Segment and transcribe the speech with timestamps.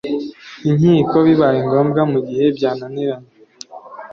[0.69, 3.29] inkiko bibaye ngombwa mu gihe byananiranye